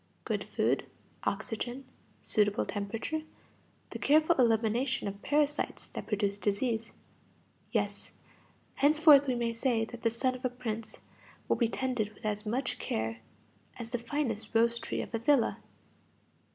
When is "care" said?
12.79-13.19